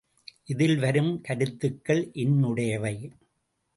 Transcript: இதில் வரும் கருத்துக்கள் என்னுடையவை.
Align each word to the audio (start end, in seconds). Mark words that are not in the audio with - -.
இதில் 0.45 0.77
வரும் 0.77 1.21
கருத்துக்கள் 1.21 2.01
என்னுடையவை. 2.15 2.95